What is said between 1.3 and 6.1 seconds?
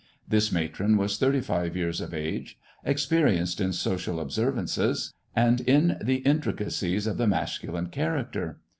five years of age, experienced in social observances, and in